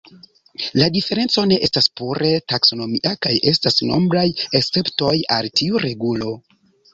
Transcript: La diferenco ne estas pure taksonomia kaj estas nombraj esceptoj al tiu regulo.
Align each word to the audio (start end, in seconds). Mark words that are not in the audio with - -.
La 0.77 0.85
diferenco 0.93 1.43
ne 1.49 1.59
estas 1.67 1.87
pure 2.01 2.31
taksonomia 2.53 3.11
kaj 3.27 3.35
estas 3.53 3.77
nombraj 3.91 4.25
esceptoj 4.61 5.13
al 5.39 5.51
tiu 5.61 5.85
regulo. 5.87 6.33